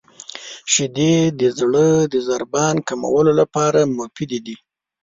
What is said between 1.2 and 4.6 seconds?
د زړه د ضربان کمولو لپاره مفیدې دي.